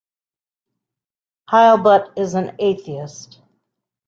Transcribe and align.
Heilbut 1.51 2.17
is 2.17 2.33
an 2.33 2.55
atheist. 2.57 3.39